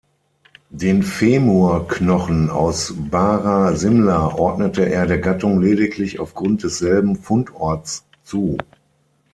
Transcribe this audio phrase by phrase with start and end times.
[0.71, 8.57] Den Femur-Knochen aus Bara-Simla ordnete er der Gattung lediglich aufgrund desselben Fundorts zu.